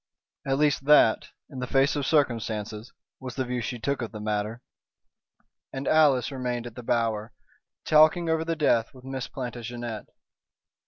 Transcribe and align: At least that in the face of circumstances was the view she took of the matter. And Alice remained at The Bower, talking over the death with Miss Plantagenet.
At 0.47 0.57
least 0.57 0.85
that 0.85 1.29
in 1.47 1.59
the 1.59 1.67
face 1.67 1.95
of 1.95 2.07
circumstances 2.07 2.91
was 3.19 3.35
the 3.35 3.45
view 3.45 3.61
she 3.61 3.77
took 3.77 4.01
of 4.01 4.11
the 4.11 4.19
matter. 4.19 4.63
And 5.71 5.87
Alice 5.87 6.31
remained 6.31 6.65
at 6.65 6.73
The 6.73 6.81
Bower, 6.81 7.33
talking 7.85 8.27
over 8.27 8.43
the 8.43 8.55
death 8.55 8.95
with 8.95 9.05
Miss 9.05 9.27
Plantagenet. 9.27 10.07